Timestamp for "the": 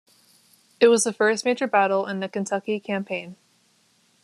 1.03-1.13, 2.21-2.27